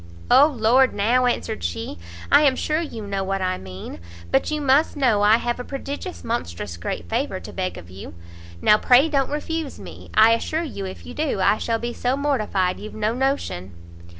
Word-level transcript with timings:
"O 0.31 0.47
Lord, 0.47 0.95
now," 0.95 1.27
answered 1.27 1.63
she, 1.63 1.99
"I 2.31 2.41
am 2.41 2.55
sure 2.55 2.81
you 2.81 3.05
know 3.05 3.23
what 3.23 3.39
I 3.39 3.59
mean; 3.59 3.99
but 4.31 4.49
you 4.49 4.59
must 4.59 4.95
know 4.97 5.21
I 5.21 5.37
have 5.37 5.59
a 5.59 5.63
prodigious 5.63 6.23
monstrous 6.23 6.75
great 6.75 7.07
favour 7.07 7.39
to 7.39 7.53
beg 7.53 7.77
of 7.77 7.91
you; 7.91 8.15
now 8.63 8.79
pray 8.79 9.09
don't 9.09 9.29
refuse 9.29 9.77
me; 9.79 10.09
I 10.15 10.31
assure 10.31 10.63
you 10.63 10.87
if 10.87 11.05
you 11.05 11.13
do, 11.13 11.39
I 11.39 11.59
shall 11.59 11.77
be 11.77 11.93
so 11.93 12.17
mortified 12.17 12.79
you've 12.79 12.95
no 12.95 13.13
notion." 13.13 13.73